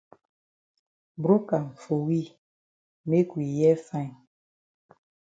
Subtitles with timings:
[1.23, 2.19] Broke am for we
[3.09, 4.17] make we hear fine.